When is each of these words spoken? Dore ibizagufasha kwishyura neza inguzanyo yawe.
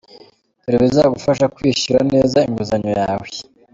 Dore 0.61 0.75
ibizagufasha 0.77 1.45
kwishyura 1.55 1.99
neza 2.13 2.37
inguzanyo 2.47 2.91
yawe. 2.99 3.27